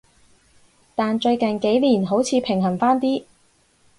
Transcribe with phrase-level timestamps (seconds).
[0.95, 3.23] 但最近幾年好似平衡返啲